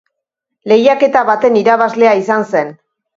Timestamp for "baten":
1.27-1.59